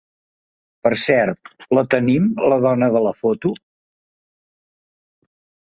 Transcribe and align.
Per 0.87 0.91
cert, 1.01 1.51
la 1.79 1.83
tenim, 1.95 2.27
la 2.53 2.59
dona 2.67 2.91
de 2.97 3.03
la 3.09 3.15
foto? 3.21 3.53